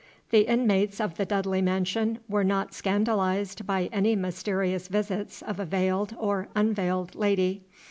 [0.31, 5.65] The inmates of the Dudley mansion were not scandalized by any mysterious visits of a
[5.65, 7.61] veiled or unveiled lady.